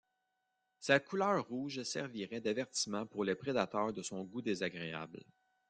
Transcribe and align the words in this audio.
Sa 0.79 0.99
couleur 0.99 1.45
rouge 1.45 1.83
servirait 1.83 2.41
d'avertissement 2.41 3.05
pour 3.05 3.23
les 3.23 3.35
prédateurs 3.35 3.93
de 3.93 4.01
son 4.01 4.23
goût 4.23 4.41
désagréable. 4.41 5.19